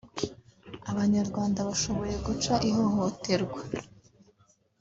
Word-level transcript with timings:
Abanyarwanda 0.91 1.59
bashoboye 1.69 2.15
guca 2.25 2.53
ihohoterwa 2.69 3.59